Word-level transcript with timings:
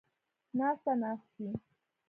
ناسته، 0.57 0.91
ناستې 1.01 1.49